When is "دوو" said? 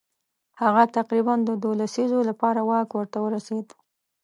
1.61-1.71